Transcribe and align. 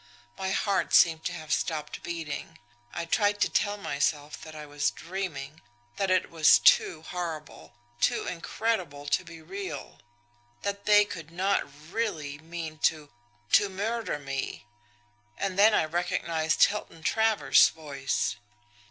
My 0.35 0.49
heart 0.49 0.95
seemed 0.95 1.23
to 1.25 1.33
have 1.33 1.53
stopped 1.53 2.01
beating. 2.01 2.57
I 2.91 3.05
tried 3.05 3.39
to 3.41 3.49
tell 3.49 3.77
myself 3.77 4.41
that 4.41 4.55
I 4.55 4.65
was 4.65 4.89
dreaming, 4.89 5.61
that 5.97 6.09
it 6.09 6.31
was 6.31 6.57
too 6.57 7.03
horrible, 7.03 7.75
too 7.99 8.25
incredible 8.25 9.05
to 9.05 9.23
be 9.23 9.43
real; 9.43 9.99
that 10.63 10.85
they 10.87 11.05
could 11.05 11.29
not 11.29 11.71
really 11.91 12.39
mean 12.39 12.79
to 12.79 13.11
to 13.51 13.69
MURDER 13.69 14.17
me. 14.17 14.65
And 15.37 15.59
then 15.59 15.75
I 15.75 15.85
recognised 15.85 16.63
Hilton 16.63 17.03
Travers' 17.03 17.69
voice. 17.69 18.37